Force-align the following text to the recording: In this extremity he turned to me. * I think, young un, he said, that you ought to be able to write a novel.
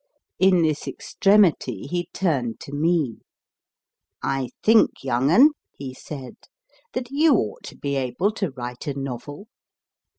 In 0.39 0.63
this 0.63 0.87
extremity 0.87 1.83
he 1.85 2.09
turned 2.11 2.59
to 2.61 2.71
me. 2.73 3.19
* 3.69 4.23
I 4.39 4.49
think, 4.63 5.03
young 5.03 5.29
un, 5.29 5.51
he 5.77 5.93
said, 5.93 6.37
that 6.93 7.11
you 7.11 7.35
ought 7.35 7.61
to 7.65 7.77
be 7.77 7.97
able 7.97 8.31
to 8.31 8.49
write 8.49 8.87
a 8.87 8.97
novel. 8.99 9.47